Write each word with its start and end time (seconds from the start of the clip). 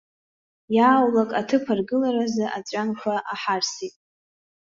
Иааулак 0.75 1.31
аҭыԥ 1.39 1.65
аргыларазы 1.71 2.45
аҵәҩанқәа 2.57 3.13
аҳарсит. 3.33 3.95